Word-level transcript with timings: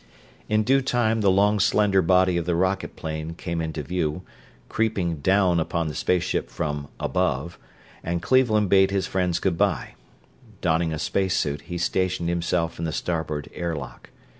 In 0.49 0.63
due 0.63 0.81
time 0.81 1.21
the 1.21 1.29
long, 1.29 1.59
slender 1.59 2.01
body 2.01 2.35
of 2.35 2.47
the 2.47 2.55
rocket 2.55 2.95
plane 2.95 3.35
came 3.35 3.61
into 3.61 3.83
view, 3.83 4.23
creeping 4.67 5.17
'down' 5.17 5.59
upon 5.59 5.89
the 5.89 5.93
space 5.93 6.23
ship 6.23 6.49
from 6.49 6.87
'above,' 6.99 7.59
and 8.03 8.19
Cleveland 8.19 8.67
bade 8.67 8.89
his 8.89 9.05
friends 9.05 9.37
good 9.37 9.59
bye. 9.59 9.89
Donning 10.59 10.91
a 10.91 10.97
space 10.97 11.37
suit, 11.37 11.61
he 11.69 11.77
stationed 11.77 12.29
himself 12.29 12.79
in 12.79 12.85
the 12.85 12.91
starboard 12.91 13.47
airlock. 13.53 14.09